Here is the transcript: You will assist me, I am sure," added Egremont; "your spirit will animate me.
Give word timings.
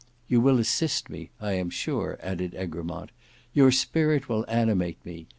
You 0.27 0.41
will 0.41 0.57
assist 0.57 1.11
me, 1.11 1.29
I 1.39 1.51
am 1.51 1.69
sure," 1.69 2.17
added 2.23 2.55
Egremont; 2.55 3.11
"your 3.53 3.71
spirit 3.71 4.27
will 4.27 4.45
animate 4.47 4.97
me. 5.05 5.27